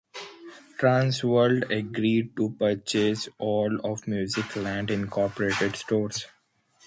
Trans 0.79 1.23
World 1.23 1.65
agreed 1.71 2.35
to 2.35 2.55
purchase 2.57 3.29
all 3.37 3.75
of 3.85 4.01
Musicland 4.05 4.89
Incorporated 4.89 5.75
stores. 5.75 6.25